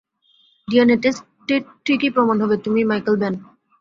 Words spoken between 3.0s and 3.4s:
Ben.